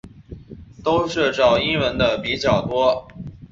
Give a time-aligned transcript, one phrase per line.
[0.83, 3.07] 都是找英文的比较多